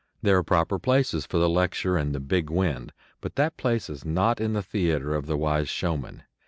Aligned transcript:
There 0.23 0.35
are 0.39 0.43
proper 0.43 0.79
places 0.79 1.27
for 1.27 1.37
the 1.37 1.47
lecture 1.47 1.95
and 1.95 2.11
the 2.11 2.19
"big 2.19 2.49
wind," 2.49 2.91
but 3.21 3.35
that 3.35 3.55
place 3.55 3.87
is 3.87 4.03
not 4.03 4.41
in 4.41 4.53
the 4.53 4.63
theatre 4.63 5.13
of 5.13 5.27
the 5.27 5.37
wise 5.37 5.69
showman. 5.69 6.23